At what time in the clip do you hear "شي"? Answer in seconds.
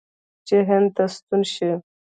1.53-1.71